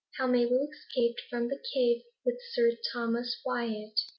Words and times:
V. 0.01 0.03
How 0.17 0.25
Mabel 0.25 0.67
escaped 0.71 1.21
from 1.29 1.47
the 1.47 1.63
Cave 1.75 2.01
with 2.25 2.39
Sir 2.55 2.71
Thomas 2.91 3.39
Wyat. 3.45 3.99